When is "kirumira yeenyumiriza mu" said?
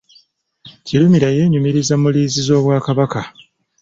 0.85-2.07